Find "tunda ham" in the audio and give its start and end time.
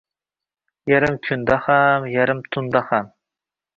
2.57-3.13